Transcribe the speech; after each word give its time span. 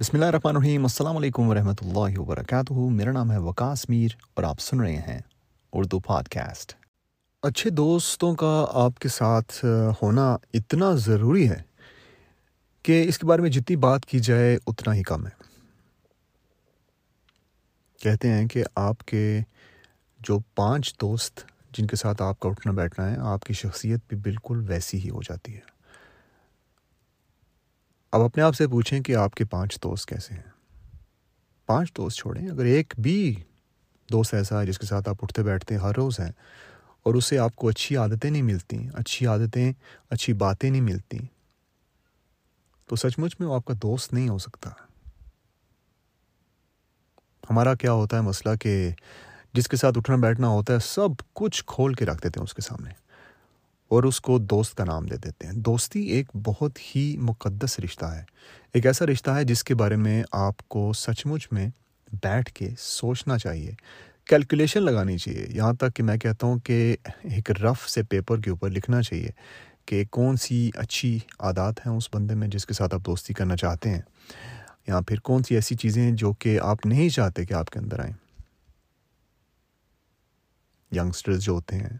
بسم 0.00 0.16
اللہ 0.16 0.26
الرحمن 0.26 0.56
الرحیم۔ 0.56 0.82
السلام 0.82 1.16
علیکم 1.16 1.48
ورحمۃ 1.48 1.80
اللہ 1.80 2.18
وبرکاتہ۔ 2.18 2.72
میرا 2.90 3.12
نام 3.12 3.32
ہے 3.32 3.38
وکاس 3.38 3.88
میر 3.88 4.10
اور 4.34 4.44
آپ 4.44 4.60
سن 4.60 4.80
رہے 4.80 4.96
ہیں 4.96 5.18
اردو 5.72 5.98
پاڈ 6.00 6.28
کاسٹ 6.28 6.72
اچھے 7.42 7.70
دوستوں 7.70 8.34
کا 8.34 8.66
آپ 8.74 8.98
کے 8.98 9.08
ساتھ 9.08 9.64
ہونا 10.02 10.36
اتنا 10.54 10.90
ضروری 11.06 11.48
ہے 11.50 11.60
کہ 12.84 13.02
اس 13.08 13.18
کے 13.18 13.26
بارے 13.26 13.42
میں 13.42 13.50
جتنی 13.50 13.76
بات 13.76 14.06
کی 14.06 14.18
جائے 14.18 14.58
اتنا 14.66 14.94
ہی 14.94 15.02
کم 15.02 15.26
ہے۔ 15.26 15.32
کہتے 18.00 18.32
ہیں 18.32 18.46
کہ 18.48 18.64
آپ 18.74 19.04
کے 19.06 19.40
جو 20.20 20.38
پانچ 20.54 20.94
دوست 21.00 21.40
جن 21.72 21.86
کے 21.86 21.96
ساتھ 21.96 22.22
آپ 22.22 22.40
کا 22.40 22.48
اٹھنا 22.48 22.72
بیٹھنا 22.72 23.10
ہے، 23.10 23.16
آپ 23.18 23.44
کی 23.44 23.54
شخصیت 23.54 24.00
بھی 24.08 24.16
بالکل 24.16 24.64
ویسی 24.68 25.04
ہی 25.04 25.10
ہو 25.10 25.22
جاتی 25.22 25.54
ہے۔ 25.54 25.79
اب 28.12 28.20
اپنے 28.20 28.42
آپ 28.42 28.54
سے 28.54 28.66
پوچھیں 28.68 29.00
کہ 29.00 29.16
آپ 29.16 29.34
کے 29.34 29.44
پانچ 29.44 29.76
دوست 29.82 30.06
کیسے 30.06 30.34
ہیں؟ 30.34 30.42
پانچ 31.66 31.96
دوست 31.96 32.16
چھوڑیں، 32.16 32.50
اگر 32.50 32.64
ایک 32.64 32.94
بھی 32.98 33.34
دوست 34.12 34.34
ایسا 34.34 34.60
ہے 34.60 34.66
جس 34.66 34.78
کے 34.78 34.86
ساتھ 34.86 35.08
آپ 35.08 35.16
اٹھتے 35.22 35.42
بیٹھتے 35.42 35.76
ہر 35.76 35.94
روز 35.96 36.20
ہیں 36.20 36.32
اور 37.02 37.14
اسے 37.14 37.38
آپ 37.38 37.56
کو 37.56 37.68
اچھی 37.68 37.96
عادتیں 37.96 38.30
نہیں 38.30 38.42
ملتی 38.42 38.88
اچھی 38.94 39.26
عادتیں، 39.26 39.72
اچھی 40.10 40.32
باتیں 40.32 40.70
نہیں 40.70 40.80
ملتی 40.80 41.18
تو 42.86 42.96
سچ 42.96 43.18
مچ 43.18 43.36
میں 43.40 43.48
وہ 43.48 43.54
آپ 43.54 43.64
کا 43.64 43.74
دوست 43.82 44.12
نہیں 44.12 44.28
ہو 44.28 44.38
سکتا۔ 44.38 44.70
ہمارا 47.50 47.74
کیا 47.74 47.92
ہوتا 47.92 48.16
ہے 48.16 48.22
مسئلہ 48.22 48.56
کہ 48.56 48.90
جس 49.52 49.68
کے 49.68 49.76
ساتھ 49.76 49.98
اٹھنا 49.98 50.16
بیٹھنا 50.16 50.48
ہوتا 50.48 50.74
ہے، 50.74 50.78
سب 50.78 51.08
کچھ 51.32 51.64
کھول 51.66 51.94
کے 51.94 52.06
رکھ 52.06 52.22
دیتے 52.22 52.40
ہیں 52.40 52.44
اس 52.44 52.54
کے 52.54 52.62
سامنے۔ 52.62 52.90
اور 53.90 54.02
اس 54.02 54.20
کو 54.20 54.38
دوست 54.38 54.74
کا 54.74 54.84
نام 54.84 55.06
دے 55.06 55.16
دیتے 55.16 55.46
ہیں۔ 55.46 55.54
دوستی 55.54 56.00
ایک 56.00 56.26
بہت 56.34 56.78
ہی 56.96 57.16
مقدس 57.16 57.80
رشتہ 57.80 58.04
ہے۔ 58.04 58.24
ایک 58.74 58.86
ایسا 58.86 59.06
رشتہ 59.06 59.30
ہے 59.30 59.44
جس 59.44 59.64
کے 59.64 59.74
بارے 59.74 59.96
میں 59.96 60.22
آپ 60.32 60.68
کو 60.68 60.92
سچ 60.92 61.26
مچ 61.26 61.48
میں 61.52 61.68
بیٹھ 62.12 62.52
کے 62.52 62.70
سوچنا 62.78 63.38
چاہیے۔ 63.38 63.70
کیلکولیشن 64.24 64.82
لگانی 64.82 65.18
چاہیے۔ 65.18 65.46
یہاں 65.48 65.72
تک 65.72 65.96
کہ 65.96 66.02
میں 66.02 66.16
کہتا 66.16 66.46
ہوں 66.46 66.58
کہ 66.58 66.96
ایک 67.22 67.50
رف 67.50 67.88
سے 67.88 68.02
پیپر 68.02 68.40
کے 68.40 68.50
اوپر 68.50 68.70
لکھنا 68.70 69.02
چاہیے 69.02 69.28
کہ 69.86 70.04
کون 70.10 70.36
سی 70.36 70.70
اچھی 70.74 71.18
عادات 71.38 71.86
ہیں 71.86 71.92
اس 71.92 72.08
بندے 72.14 72.34
میں 72.34 72.48
جس 72.48 72.66
کے 72.66 72.74
ساتھ 72.74 72.94
آپ 72.94 73.00
دوستی 73.06 73.34
کرنا 73.34 73.56
چاہتے 73.56 73.90
ہیں۔ 73.90 74.02
یا 74.86 75.00
پھر 75.00 75.20
کون 75.20 75.42
سی 75.42 75.54
ایسی 75.54 75.74
چیزیں 75.74 76.02
ہیں 76.02 76.12
جو 76.12 76.32
کہ 76.32 76.60
آپ 76.60 76.86
نہیں 76.86 77.08
چاہتے 77.08 77.44
کہ 77.44 77.54
آپ 77.54 77.70
کے 77.70 77.78
اندر 77.78 78.00
آئیں۔ 78.00 78.14
ینگسٹرز 80.96 81.44
جو 81.44 81.52
ہوتے 81.52 81.76
ہیں 81.76 81.98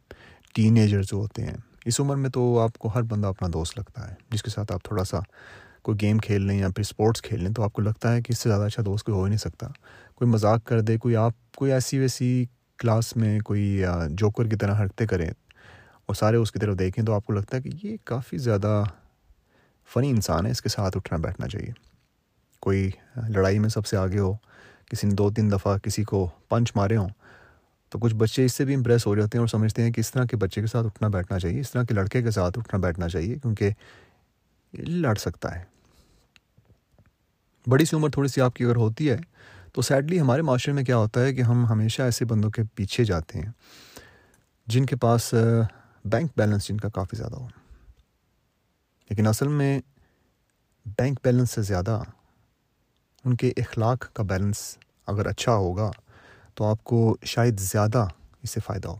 ٹین 0.55 0.77
ایجر 0.77 1.03
جو 1.03 1.17
ہوتے 1.17 1.43
ہیں 1.43 1.70
اس 1.85 2.01
عمر 2.01 2.17
میں 2.17 2.31
تو 2.31 2.59
آپ 2.61 2.79
کو 2.79 2.89
ہر 2.89 3.03
بندہ 3.03 3.27
اپنا 3.27 3.49
دوست 3.53 3.79
لگتا 3.79 4.09
ہے، 4.09 4.15
جس 4.31 4.43
کے 4.43 4.51
ساتھ 4.51 4.73
آپ 4.73 4.83
تھوڑا 4.85 5.05
سا 5.05 5.19
کوئی 5.83 5.99
گیم 6.01 6.19
کھیل 6.19 6.43
لیں 6.43 6.59
یا 6.59 6.69
پھر 6.69 6.81
اسپورٹس 6.81 7.23
کھیل 7.23 7.43
لیں، 7.43 7.53
تو 7.53 7.63
آپ 7.63 7.73
کو 7.73 7.83
لگتا 7.83 8.13
ہے 8.13 8.23
کہ 8.23 8.33
اس 8.33 8.39
سے 8.39 8.49
زیادہ 8.49 8.63
اچھا 8.63 8.83
دوست 8.87 9.05
کوئی 9.07 9.19
ہو 9.19 9.23
ہی 9.25 9.29
نہیں 9.29 9.39
سکتا۔ 9.39 9.67
کوئی 10.15 10.31
مذاق 10.31 10.65
کر 10.65 10.81
دے، 10.81 10.97
کوئی 10.99 11.17
آپ، 11.17 11.33
کوئی 11.57 11.73
ایسی 11.73 11.99
ویسی 11.99 12.45
کلاس 12.79 13.17
میں 13.17 13.39
کوئی 13.41 13.83
جوکر 14.11 14.49
کی 14.49 14.57
طرح 14.57 14.83
حرکتیں 14.83 15.07
کریں 15.07 15.31
اور 16.07 16.15
سارے 16.15 16.37
اس 16.37 16.53
کی 16.53 16.59
طرف 16.59 16.79
دیکھیں، 16.79 17.05
تو 17.05 17.15
آپ 17.15 17.25
کو 17.25 17.33
لگتا 17.33 17.57
ہے 17.57 17.63
کہ 17.63 17.71
یہ 17.83 17.97
کافی 18.05 18.39
زیادہ 18.39 18.83
فنی 19.89 20.11
انسان 20.11 20.47
ہے، 20.47 20.51
اس 20.51 20.63
کے 20.63 20.69
ساتھ 20.69 20.97
اٹھنا 20.97 21.19
بیٹھنا 21.19 21.49
چاہیے۔ 21.49 21.73
کوئی 22.61 22.91
لڑائی 23.29 23.59
میں 23.59 23.69
سب 23.69 23.87
سے 23.87 23.97
آگے 23.97 24.19
ہو، 24.19 24.33
کسی 24.91 25.07
نے 25.07 25.15
دو 25.15 25.31
تین 25.31 25.51
دفعہ 25.53 25.77
کسی 25.79 26.05
کو 26.05 26.29
پنچ 26.49 26.73
مارے 26.77 26.97
ہوں 26.97 27.09
تو 27.91 27.99
کچھ 27.99 28.15
بچے 28.15 28.45
اس 28.45 28.55
سے 28.55 28.65
بھی 28.65 28.75
امپریس 28.75 29.07
ہو 29.07 29.17
جاتے 29.17 29.39
ہیں 29.39 29.41
اور 29.41 29.49
سمجھتے 29.49 29.83
ہیں 29.83 29.91
کہ 29.91 30.01
اس 30.01 30.13
طرح 30.13 30.25
کے 30.25 30.37
بچے 30.37 30.61
کے 30.61 30.67
ساتھ 30.67 30.87
اٹھنا 30.87 31.09
بیٹھنا 31.09 31.39
چاہیے، 31.39 31.61
اس 31.61 31.73
طرح 31.73 31.83
کے 31.83 31.95
لڑکے 31.95 32.23
کے 32.23 32.31
ساتھ 32.31 32.59
اٹھنا 32.59 32.81
بیٹھنا 32.81 33.09
چاہیے 33.09 33.35
کیونکہ 33.35 33.71
لڑ 34.73 35.15
سکتا 35.15 35.59
ہے۔ 35.59 35.65
بڑی 37.67 37.85
سی 37.85 37.97
عمر 37.97 38.11
تھوڑی 38.11 38.29
سی 38.29 38.41
آپ 38.41 38.55
کی 38.55 38.65
اگر 38.65 38.77
ہوتی 38.77 39.11
ہے 39.11 39.17
تو 39.73 39.83
سیڈلی 39.83 40.21
ہمارے 40.21 40.43
معاشرے 40.43 40.75
میں 40.75 40.85
کیا 40.85 40.97
ہوتا 40.97 41.23
ہے 41.23 41.35
کہ 41.35 41.41
ہم 41.41 41.67
ہمیشہ 41.67 42.03
ایسے 42.03 42.25
بندوں 42.25 42.51
کے 42.51 42.63
پیچھے 42.75 43.05
جاتے 43.05 43.39
ہیں 43.39 43.51
جن 44.67 44.87
کے 44.87 44.97
پاس 44.97 45.35
بینک 46.05 46.31
بیلنس 46.37 46.69
جن 46.69 46.77
کا 46.77 46.89
کافی 46.89 47.17
زیادہ 47.17 47.35
ہو۔ 47.35 47.49
لیکن 49.11 49.27
اصل 49.27 49.49
میں 49.49 49.81
بینک 50.87 51.19
بیلنس 51.25 51.51
سے 51.51 51.63
زیادہ 51.63 52.03
ان 53.25 53.37
کے 53.37 53.53
اخلاق 53.57 54.13
کا 54.13 54.23
بیلنس 54.23 54.79
اگر 55.07 55.27
اچھا 55.27 55.55
ہوگا 55.55 55.91
تو 56.61 56.67
آپ 56.67 56.85
کو 56.85 57.17
شاید 57.25 57.61
زیادہ 57.61 58.07
اس 58.43 58.51
سے 58.51 58.61
فائدہ 58.67 58.89
ہو۔ 58.89 58.97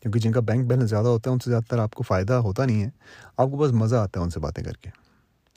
کیونکہ 0.00 0.20
جن 0.20 0.32
کا 0.32 0.40
بینک 0.40 0.66
بیلنس 0.66 0.90
زیادہ 0.90 1.06
ہوتا 1.06 1.30
ہے، 1.30 1.32
ان 1.32 1.38
سے 1.38 1.50
زیادہ 1.50 1.70
تر 1.70 1.78
آپ 1.78 1.94
کو 1.94 2.02
فائدہ 2.02 2.32
ہوتا 2.32 2.64
نہیں 2.64 2.84
ہے۔ 2.84 2.90
آپ 3.36 3.48
کو 3.50 3.56
بس 3.56 3.72
مزہ 3.72 3.96
آتا 3.96 4.20
ہے 4.20 4.24
ان 4.24 4.30
سے 4.30 4.40
باتیں 4.40 4.64
کر 4.64 4.72
کے۔ 4.72 4.88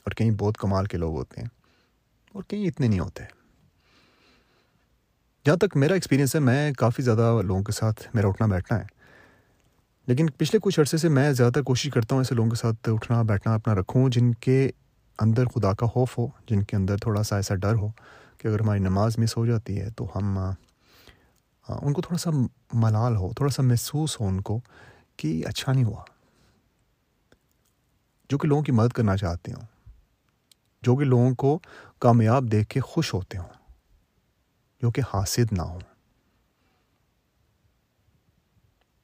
اور 0.04 0.10
کہیں 0.10 0.30
بہت 0.30 0.58
کمال 0.58 0.86
کے 0.86 0.96
لوگ 0.96 1.16
ہوتے 1.16 1.40
ہیں 1.40 1.48
اور 2.32 2.42
کہیں 2.48 2.66
اتنے 2.66 2.88
نہیں 2.88 3.00
ہوتے۔ 3.00 3.24
جہاں 5.46 5.56
تک 5.56 5.76
میرا 5.76 5.94
ایکسپیرینس 5.94 6.34
ہے، 6.34 6.40
میں 6.40 6.72
کافی 6.72 7.02
زیادہ 7.02 7.40
لوگوں 7.44 7.62
کے 7.62 7.72
ساتھ 7.72 8.08
میرا 8.14 8.28
اٹھنا 8.28 8.46
بیٹھنا 8.46 8.80
ہے۔ 8.80 8.86
لیکن 10.06 10.26
پچھلے 10.36 10.58
کچھ 10.62 10.80
عرصے 10.80 10.96
سے 10.96 11.08
میں 11.08 11.32
زیادہ 11.32 11.52
تر 11.52 11.62
کوشش 11.62 11.90
کرتا 11.94 12.14
ہوں 12.14 12.20
ایسے 12.20 12.34
لوگوں 12.34 12.50
کے 12.50 12.56
ساتھ 12.56 12.88
اٹھنا، 12.88 13.22
بیٹھنا، 13.22 13.54
اپنا 13.54 13.74
رکھوں، 13.74 14.08
جن 14.08 14.32
کے 14.32 14.70
اندر 15.18 15.44
خدا 15.44 15.72
کا 15.72 15.86
خوف 15.86 16.18
ہو، 16.18 16.26
جن 16.48 16.62
کے 16.62 16.76
اندر 16.76 16.96
تھوڑا 16.96 17.22
سا 17.22 17.36
ایسا 17.36 17.54
ڈر 17.54 17.74
ہو 17.74 17.88
کہ 18.38 18.48
اگر 18.48 18.60
ہماری 18.60 18.80
نماز 18.80 19.18
مس 19.18 19.36
ہو 19.36 19.46
جاتی 19.46 19.80
ہے 19.80 19.90
تو 19.90 20.06
ہم 20.16 20.38
ہاں، 21.68 21.78
ان 21.82 21.92
کو 21.92 22.02
تھوڑا 22.02 22.18
سا 22.18 22.30
ملال 22.72 23.16
ہو، 23.16 23.32
تھوڑا 23.32 23.50
سا 23.50 23.62
محسوس 23.62 24.20
ہو 24.20 24.28
ان 24.28 24.40
کو 24.40 24.60
کہ 25.16 25.46
اچھا 25.46 25.72
نہیں 25.72 25.84
ہوا۔ 25.84 26.04
جو 28.30 28.38
کہ 28.38 28.48
لوگوں 28.48 28.62
کی 28.62 28.72
مدد 28.72 28.92
کرنا 28.92 29.16
چاہتے 29.16 29.52
ہوں، 29.52 29.90
جو 30.82 30.96
کہ 30.96 31.04
لوگوں 31.04 31.34
کو 31.34 31.58
کامیاب 31.98 32.52
دیکھ 32.52 32.68
کے 32.68 32.80
خوش 32.80 33.14
ہوتے 33.14 33.38
ہوں، 33.38 33.48
جو 34.82 34.90
کہ 34.90 35.02
حاصل 35.14 35.44
نہ 35.52 35.62
ہوں۔ 35.62 35.80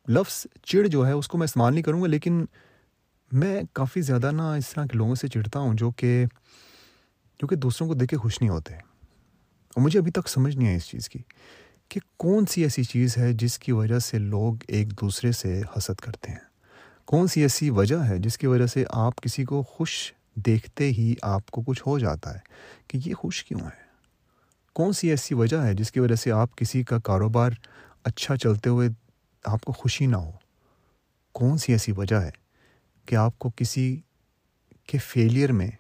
لفظ 0.09 0.47
چڑ 0.63 0.87
جو 0.87 1.07
ہے، 1.07 1.13
اس 1.13 1.29
کو 1.29 1.39
میں 1.39 1.45
استعمال 1.45 1.73
نہیں 1.73 1.83
کروں 1.83 2.03
گا، 2.03 2.07
لیکن 2.07 2.45
میں 3.33 3.63
کافی 3.73 4.01
زیادہ 4.01 4.31
نا 4.31 4.55
اس 4.55 4.69
طرح 4.69 4.87
کے 4.87 4.99
لوگوں 4.99 5.15
سے 5.15 5.29
چڑھتا 5.29 5.59
ہوں 5.59 5.75
جو 5.75 5.91
کہ 5.91 6.25
جو 7.39 7.47
کہ 7.47 7.57
دوسروں 7.57 7.89
کو 7.89 7.95
دیکھ 7.95 8.11
کے 8.11 8.17
خوش 8.17 8.41
نہیں 8.41 8.51
ہوتے۔ 8.51 8.75
اور 8.75 9.81
مجھے 9.81 9.99
ابھی 9.99 10.11
تک 10.11 10.29
سمجھ 10.29 10.57
نہیں 10.57 10.69
آئی 10.69 10.77
اس 10.77 10.87
چیز 10.87 11.09
کی۔ 11.09 11.19
کہ 11.93 12.01
کون 12.17 12.47
سی 12.47 12.63
ایسی 12.63 12.85
چیز 12.85 13.17
ہے 13.17 13.33
جس 13.33 13.59
کی 13.59 13.73
وجہ 13.73 13.99
سے 13.99 14.19
لوگ 14.19 14.55
ایک 14.69 15.01
دوسرے 15.01 15.33
سے 15.33 15.63
حسد 15.79 16.01
کرتے 16.01 16.31
ہیں؟ 16.31 16.39
کون 17.05 17.27
سی 17.27 17.41
ایسی 17.41 17.71
وجہ 17.71 17.97
ہے 17.97 18.19
جس 18.19 18.39
کی 18.39 18.47
وجہ 18.47 18.67
سے 18.67 18.85
آپ 18.91 19.17
کسی 19.17 19.45
کو 19.45 19.63
خوش 19.63 20.13
دیکھتے 20.35 20.91
ہی 20.91 21.15
آپ 21.23 21.51
کو 21.51 21.63
کچھ 21.63 21.83
ہو 21.87 21.99
جاتا 21.99 22.35
ہے 22.35 22.39
کہ 22.89 22.99
یہ 23.07 23.15
خوش 23.15 23.45
کیوں 23.45 23.61
ہے؟ 23.61 23.83
کون 24.73 24.93
سی 24.93 25.11
ایسی 25.11 25.35
وجہ 25.35 25.57
ہے 25.57 25.75
جس 25.75 25.93
کی 25.93 26.01
وجہ 26.01 26.15
سے 26.15 26.33
آپ 26.33 26.57
کسی 26.57 26.83
کا 26.83 26.99
کاروبار 26.99 27.51
اچھا 28.05 28.37
چلتے 28.37 28.71
ہوئے 28.71 28.89
آپ 29.45 29.65
کو 29.65 29.73
خوشی 29.73 30.07
نہ 30.07 30.17
ہو؟ 30.17 30.33
کون 31.33 31.59
سی 31.59 31.73
ایسی 31.73 31.93
وجہ 31.93 32.17
ہے 32.17 32.31
کہ 33.07 33.15
آپ 33.15 33.39
کو 33.39 33.51
کسی 33.57 34.01
کے 34.87 34.99
فیلئر 34.99 35.53
میں 35.53 35.71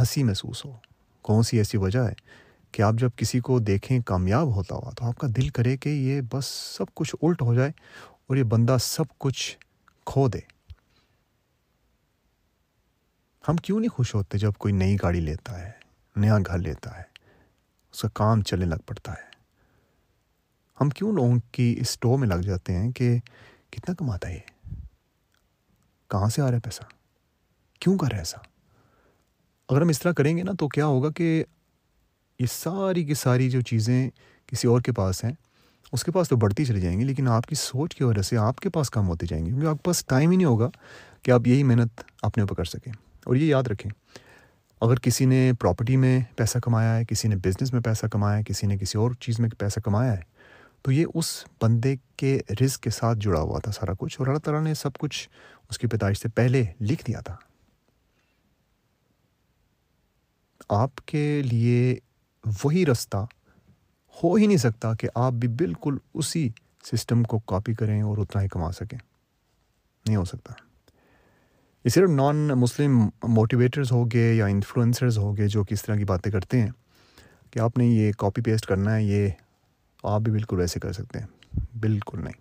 ہنسی 0.00 0.22
محسوس 0.22 0.64
ہو؟ 0.64 0.76
کون 1.22 1.42
سی 1.42 1.56
ایسی 1.56 1.76
وجہ 1.76 1.98
ہے 1.98 2.43
کہ 2.74 2.82
آپ 2.82 2.94
جب 2.94 3.10
کسی 3.16 3.40
کو 3.40 3.58
دیکھیں 3.58 4.00
کامیاب 4.00 4.54
ہوتا 4.54 4.74
ہوا 4.74 4.90
تو 4.90 5.04
آپ 5.04 5.18
کا 5.18 5.26
دل 5.36 5.48
کرے 5.48 5.76
کہ 5.76 5.88
یہ 5.88 6.20
بس 6.32 6.46
سب 6.46 6.84
کچھ 6.94 7.16
الٹ 7.22 7.42
ہو 7.42 7.54
جائے 7.54 7.70
اور 8.26 8.36
یہ 8.36 8.42
بندہ 8.42 8.76
سب 8.80 9.04
کچھ 9.18 9.58
کھو 10.06 10.28
دے۔ 10.28 10.38
ہم 13.48 13.56
کیوں 13.56 13.80
نہیں 13.80 13.88
خوش 13.88 14.14
ہوتے 14.14 14.38
جب 14.38 14.52
کوئی 14.52 14.74
نئی 14.74 14.96
گاڑی 15.02 15.20
لیتا 15.20 15.60
ہے، 15.60 15.70
نیا 16.16 16.38
گھر 16.46 16.58
لیتا 16.58 16.96
ہے، 16.98 17.02
اس 17.92 18.02
کا 18.02 18.08
کام 18.14 18.42
چلنے 18.42 18.64
لگ 18.64 18.82
پڑتا 18.86 19.12
ہے۔ 19.12 19.30
ہم 20.80 20.90
کیوں 20.90 21.12
لوگوں 21.12 21.36
کی 21.52 21.76
اس 21.80 21.98
ٹو 22.00 22.16
میں 22.16 22.28
لگ 22.28 22.42
جاتے 22.42 22.72
ہیں 22.72 22.92
کہ 22.92 23.18
کتنا 23.70 23.94
کماتا 23.94 24.28
ہے 24.28 24.34
یہ؟ 24.34 24.70
کہاں 26.10 26.28
سے 26.28 26.42
آ 26.42 26.46
رہا 26.46 26.54
ہے 26.54 26.60
پیسہ؟ 26.60 26.82
کیوں 27.80 27.98
کر 27.98 28.06
رہا 28.06 28.16
ہے 28.16 28.20
ایسا؟ 28.20 28.38
اگر 29.68 29.82
ہم 29.82 29.88
اس 29.88 30.00
طرح 30.00 30.12
کریں 30.12 30.36
گے 30.36 30.42
نا 30.42 30.52
تو 30.58 30.68
کیا 30.68 30.86
ہوگا 30.86 31.10
کہ 31.10 31.44
یہ 32.38 32.46
ساری 32.50 33.04
کی 33.04 33.14
ساری 33.14 33.50
جو 33.50 33.60
چیزیں 33.60 34.10
کسی 34.46 34.68
اور 34.68 34.80
کے 34.80 34.92
پاس 34.92 35.24
ہیں، 35.24 35.32
اس 35.92 36.04
کے 36.04 36.12
پاس 36.12 36.28
تو 36.28 36.36
بڑھتی 36.36 36.64
چلی 36.64 36.80
جائیں 36.80 36.98
گی، 37.00 37.04
لیکن 37.04 37.28
آپ 37.28 37.46
کی 37.46 37.54
سوچ 37.54 37.94
کی 37.94 38.04
وجہ 38.04 38.22
سے 38.22 38.36
آپ 38.36 38.60
کے 38.60 38.68
پاس 38.68 38.90
کم 38.90 39.08
ہوتی 39.08 39.26
جائیں 39.26 39.44
گی، 39.46 39.50
کیونکہ 39.50 39.66
آپ 39.66 39.76
کے 39.76 39.82
پاس 39.84 40.04
ٹائم 40.06 40.30
ہی 40.30 40.36
نہیں 40.36 40.46
ہوگا 40.46 40.70
کہ 41.22 41.30
آپ 41.30 41.46
یہی 41.46 41.62
محنت 41.62 42.02
اپنے 42.22 42.42
اوپر 42.42 42.54
کر 42.54 42.64
سکیں۔ 42.64 42.92
اور 43.26 43.36
یہ 43.36 43.46
یاد 43.46 43.62
رکھیں، 43.62 43.90
اگر 44.80 44.98
کسی 44.98 45.24
نے 45.24 45.52
پراپرٹی 45.60 45.96
میں 45.96 46.20
پیسہ 46.36 46.58
کمایا 46.58 46.96
ہے، 46.96 47.04
کسی 47.04 47.28
نے 47.28 47.36
بزنس 47.36 47.72
میں 47.72 47.80
پیسہ 47.80 48.06
کمایا 48.06 48.38
ہے، 48.38 48.42
کسی 48.44 48.66
نے 48.66 48.78
کسی 48.78 48.98
اور 48.98 49.10
چیز 49.20 49.40
میں 49.40 49.48
پیسہ 49.58 49.80
کمایا 49.80 50.12
ہے، 50.12 50.22
تو 50.82 50.92
یہ 50.92 51.06
اس 51.14 51.44
بندے 51.62 51.94
کے 52.16 52.38
رزق 52.60 52.80
کے 52.80 52.90
ساتھ 52.90 53.18
جڑا 53.18 53.40
ہوا 53.40 53.58
تھا 53.58 53.72
سارا 53.72 53.92
کچھ، 53.98 54.16
اور 54.18 54.26
اللہ 54.26 54.38
تعالیٰ 54.38 54.62
نے 54.62 54.74
سب 54.74 54.96
کچھ 54.98 55.28
اس 55.70 55.78
کی 55.78 55.86
پیدائش 55.86 56.18
سے 56.18 56.28
پہلے 56.28 56.64
لکھ 56.80 57.04
دیا 57.06 57.20
تھا۔ 57.20 57.36
آپ 60.68 60.96
کے 61.06 61.42
لیے 61.42 61.96
وہی 62.64 62.86
رستہ 62.86 63.26
ہو 64.24 64.34
ہی 64.34 64.46
نہیں 64.46 64.56
سکتا 64.56 64.94
کہ 64.94 65.08
آپ 65.14 65.32
بھی 65.32 65.48
بالکل 65.48 65.98
اسی 66.14 66.48
سسٹم 66.92 67.22
کو 67.22 67.38
کاپی 67.38 67.74
کریں 67.74 68.02
اور 68.02 68.18
اتنا 68.18 68.42
ہی 68.42 68.48
کما 68.48 68.72
سکیں۔ 68.72 68.98
نہیں 70.06 70.16
ہو 70.16 70.24
سکتا۔ 70.24 70.54
یہ 71.84 71.90
صرف 71.90 72.10
نان 72.10 72.36
مسلم 72.36 73.08
موٹیویٹرز 73.22 73.92
ہو 73.92 74.04
گئے 74.04 74.34
یا 74.34 74.46
انفلوئنسرز 74.46 75.18
ہو 75.18 75.36
گئے 75.36 75.48
جو 75.48 75.64
کس 75.64 75.82
طرح 75.82 75.96
کی 75.96 76.04
باتیں 76.04 76.32
کرتے 76.32 76.60
ہیں 76.60 76.70
کہ 77.50 77.58
آپ 77.58 77.78
نے 77.78 77.86
یہ 77.86 78.12
کاپی 78.18 78.42
پیسٹ 78.42 78.66
کرنا 78.66 78.96
ہے، 78.96 79.02
یہ 79.02 79.28
آپ 80.02 80.20
بھی 80.20 80.32
بالکل 80.32 80.58
ویسے 80.58 80.80
کر 80.80 80.92
سکتے 80.92 81.18
ہیں۔ 81.18 81.26
بالکل 81.80 82.24
نہیں۔ 82.24 82.40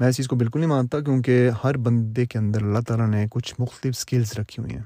میں 0.00 0.08
اس 0.08 0.16
چیز 0.16 0.28
کو 0.28 0.36
بالکل 0.36 0.60
نہیں 0.60 0.70
مانتا 0.70 1.00
کیونکہ 1.00 1.50
ہر 1.64 1.76
بندے 1.76 2.26
کے 2.26 2.38
اندر 2.38 2.62
اللہ 2.62 2.78
تعالیٰ 2.88 3.08
نے 3.08 3.26
کچھ 3.30 3.54
مختلف 3.58 3.96
سکلز 3.96 4.32
رکھی 4.38 4.62
ہوئی 4.62 4.74
ہیں۔ 4.74 4.82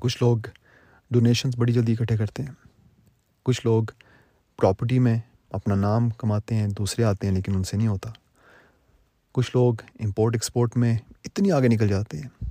کچھ 0.00 0.18
لوگ 0.20 0.38
ڈونیشنز 1.12 1.54
بڑی 1.56 1.72
جلدی 1.72 1.92
اکٹھے 1.92 2.16
کرتے 2.16 2.42
ہیں۔ 2.42 2.50
کچھ 3.42 3.60
لوگ 3.64 3.84
پراپرٹی 4.56 4.98
میں 4.98 5.18
اپنا 5.50 5.74
نام 5.74 6.10
کماتے 6.10 6.54
ہیں، 6.54 6.68
دوسرے 6.68 7.04
آتے 7.04 7.26
ہیں 7.26 7.34
لیکن 7.34 7.54
ان 7.54 7.64
سے 7.64 7.76
نہیں 7.76 7.88
ہوتا۔ 7.88 8.10
کچھ 9.32 9.50
لوگ 9.54 9.74
امپورٹ 10.00 10.34
ایکسپورٹ 10.34 10.76
میں 10.76 10.98
اتنی 11.24 11.52
آگے 11.52 11.68
نکل 11.68 11.88
جاتے 11.88 12.20
ہیں۔ 12.20 12.44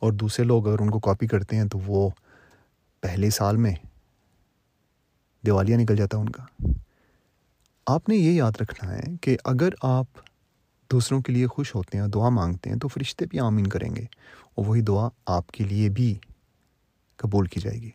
اور 0.00 0.12
دوسرے 0.12 0.44
لوگ 0.44 0.68
اگر 0.68 0.78
ان 0.80 0.90
کو 0.90 0.98
کاپی 0.98 1.26
کرتے 1.26 1.56
ہیں 1.56 1.64
تو 1.64 1.78
وہ 1.78 2.10
پہلے 3.00 3.30
سال 3.30 3.56
میں 3.56 3.74
دیوالیہ 5.46 5.76
نکل 5.76 5.96
جاتا 5.96 6.16
ہے 6.16 6.22
ان 6.22 6.28
کا۔ 6.28 6.66
آپ 7.86 8.08
نے 8.08 8.16
یہ 8.16 8.32
یاد 8.32 8.52
رکھنا 8.60 8.94
ہے 8.94 9.02
کہ 9.20 9.36
اگر 9.44 9.68
آپ 9.82 10.06
دوسروں 10.90 11.20
کے 11.20 11.32
لیے 11.32 11.46
خوش 11.46 11.74
ہوتے 11.74 11.98
ہیں، 11.98 12.06
دعا 12.06 12.28
مانگتے 12.28 12.70
ہیں، 12.70 12.76
تو 12.76 12.88
فرشتے 12.88 13.24
بھی 13.26 13.40
آمین 13.40 13.66
کریں 13.66 13.96
گے۔ 13.96 14.04
اور 14.54 14.66
وہی 14.66 14.80
دعا 14.80 15.08
آپ 15.26 15.48
کے 15.48 15.64
لیے 15.64 15.88
بھی 15.88 16.18
قبول 17.16 17.46
کی 17.46 17.60
جائے 17.60 17.82
گی۔ 17.82 17.90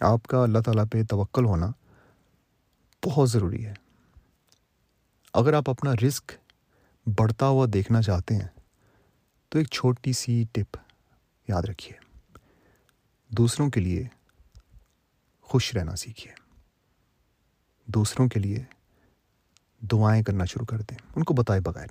آپ 0.00 0.22
کا 0.22 0.42
اللہ 0.42 0.58
تعالیٰ 0.58 0.84
پہ 0.92 1.02
توکل 1.02 1.44
ہونا 1.44 1.66
بہت 3.04 3.30
ضروری 3.30 3.66
ہے۔ 3.66 3.74
اگر 5.34 5.52
آپ 5.52 5.70
اپنا 5.70 5.92
رزق 6.06 6.32
بڑھتا 7.18 7.46
ہوا 7.46 7.66
دیکھنا 7.72 8.02
چاہتے 8.02 8.34
ہیں، 8.34 8.48
تو 9.48 9.58
ایک 9.58 9.70
چھوٹی 9.70 10.12
سی 10.12 10.44
ٹپ 10.52 10.76
یاد 11.48 11.62
رکھیے۔ 11.62 11.98
دوسروں 13.28 13.70
کے 13.70 13.80
لیے 13.80 14.04
خوش 15.40 15.74
رہنا 15.76 15.96
سیکھیے۔ 15.96 16.34
دوسروں 17.86 18.28
کے 18.28 18.40
لیے 18.40 18.64
دعائیں 19.80 20.22
کرنا 20.22 20.44
شروع 20.44 20.66
کر 20.66 20.78
دیں۔ 20.78 20.96
ان 21.16 21.24
کو 21.24 21.34
بتائے 21.34 21.60
بغیر۔ 21.60 21.86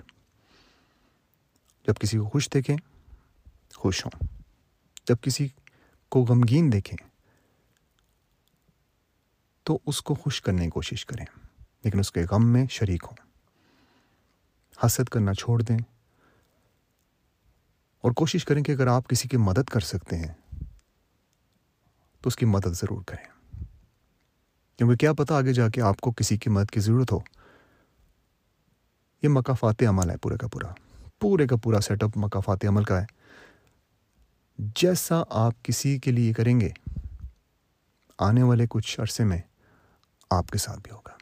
جب 1.87 1.93
کسی 1.99 2.17
کو 2.17 2.29
خوش 2.29 2.49
دیکھیں، 2.53 2.77
خوش 3.75 4.05
ہوں۔ 4.05 4.25
جب 5.07 5.15
کسی 5.21 5.47
کو 6.09 6.25
غمگین 6.29 6.71
دیکھیں۔ 6.71 7.09
تو 9.63 9.79
اس 9.85 10.01
کو 10.01 10.13
خوش 10.15 10.41
کرنے 10.41 10.63
کی 10.63 10.69
کوشش 10.69 11.05
کریں، 11.05 11.25
لیکن 11.83 11.99
اس 11.99 12.11
کے 12.11 12.23
غم 12.31 12.45
میں 12.45 12.65
شریک 12.69 13.03
ہوں۔ 13.03 13.29
حسد 14.85 15.09
کرنا 15.09 15.33
چھوڑ 15.33 15.61
دیں۔ 15.61 15.77
اور 18.01 18.11
کوشش 18.11 18.45
کریں 18.45 18.63
کہ 18.63 18.71
اگر 18.71 18.87
آپ 18.87 19.07
کسی 19.07 19.27
کی 19.27 19.37
مدد 19.37 19.69
کر 19.69 19.79
سکتے 19.79 20.17
ہیں، 20.17 20.33
تو 22.21 22.27
اس 22.27 22.35
کی 22.35 22.45
مدد 22.45 22.67
ضرور 22.67 23.01
کریں۔ 23.03 23.55
کیونکہ 24.77 24.95
کیا 24.95 25.13
پتہ 25.13 25.33
آگے 25.33 25.53
جا 25.53 25.69
کے 25.69 25.81
آپ 25.81 26.01
کو 26.01 26.11
کسی 26.11 26.37
کی 26.37 26.49
مدد 26.49 26.71
کی 26.71 26.79
ضرورت 26.79 27.11
ہو۔ 27.11 27.19
یہ 29.23 29.29
مقافات 29.29 29.83
عمل 29.83 30.09
ہے 30.09 30.17
پورے 30.17 30.37
کا 30.37 30.47
پورا۔ 30.47 30.73
پورے 31.19 31.47
کا 31.47 31.55
پورا 31.55 31.81
سیٹ 31.81 32.03
اپ 32.03 32.09
مقافات 32.15 32.65
عمل 32.65 32.83
کا 32.83 33.01
ہے۔ 33.01 33.05
جیسا 34.59 35.23
آپ 35.29 35.63
کسی 35.63 35.99
کے 35.99 36.11
لیے 36.11 36.33
کریں 36.33 36.59
گے، 36.59 36.69
آنے 38.19 38.43
والے 38.43 38.65
کچھ 38.69 38.99
عرصے 39.01 39.23
میں 39.23 39.37
آپ 40.29 40.49
کے 40.49 40.57
ساتھ 40.57 40.79
بھی 40.83 40.91
ہوگا۔ 40.91 41.18